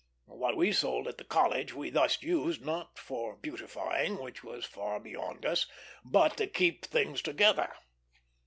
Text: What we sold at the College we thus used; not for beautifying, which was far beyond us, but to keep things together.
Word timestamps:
What 0.25 0.57
we 0.57 0.71
sold 0.71 1.07
at 1.07 1.19
the 1.19 1.23
College 1.23 1.75
we 1.75 1.91
thus 1.91 2.23
used; 2.23 2.65
not 2.65 2.97
for 2.97 3.35
beautifying, 3.35 4.17
which 4.19 4.43
was 4.43 4.65
far 4.65 4.99
beyond 4.99 5.45
us, 5.45 5.67
but 6.03 6.37
to 6.37 6.47
keep 6.47 6.83
things 6.85 7.21
together. 7.21 7.71